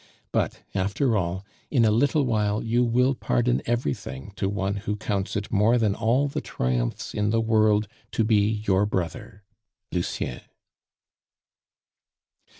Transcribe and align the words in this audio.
But, 0.31 0.63
after 0.73 1.15
all, 1.15 1.45
in 1.69 1.85
a 1.85 1.91
little 1.91 2.25
while 2.25 2.63
you 2.63 2.83
will 2.83 3.13
pardon 3.13 3.61
everything 3.67 4.31
to 4.35 4.49
one 4.49 4.77
who 4.77 4.95
counts 4.95 5.35
it 5.35 5.51
more 5.51 5.77
than 5.77 5.93
all 5.93 6.27
the 6.27 6.41
triumphs 6.41 7.13
in 7.13 7.29
the 7.29 7.39
world 7.39 7.87
to 8.13 8.23
be 8.23 8.63
your 8.65 8.87
brother, 8.87 9.43
"LUCIEN." 9.91 10.41